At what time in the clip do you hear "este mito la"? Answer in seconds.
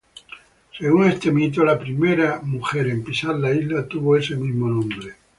1.11-1.77